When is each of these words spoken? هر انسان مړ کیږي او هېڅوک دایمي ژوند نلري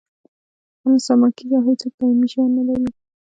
هر 0.79 0.87
انسان 0.93 1.17
مړ 1.19 1.29
کیږي 1.37 1.53
او 1.57 1.63
هېڅوک 1.69 1.93
دایمي 1.99 2.27
ژوند 2.31 2.51
نلري 2.57 2.89